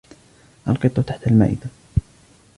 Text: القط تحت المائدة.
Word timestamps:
القط 0.67 0.99
تحت 1.05 1.27
المائدة. 1.27 1.69